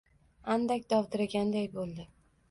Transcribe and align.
Andak 0.53 0.87
dovdiraganday 0.93 1.69
bo‘ldi 1.75 2.07